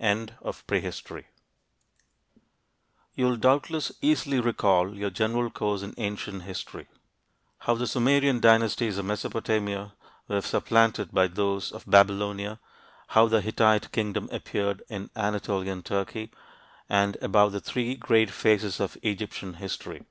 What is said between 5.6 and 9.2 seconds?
in ancient history: how the Sumerian dynasties of